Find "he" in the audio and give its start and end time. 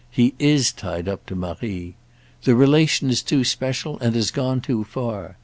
0.09-0.33